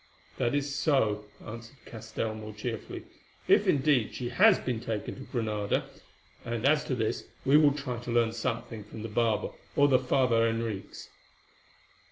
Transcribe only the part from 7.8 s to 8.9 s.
to learn something